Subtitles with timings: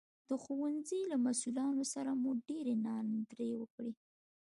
[0.29, 3.93] د ښوونځي له مسوولانو سره مو ډېرې ناندرۍ وکړې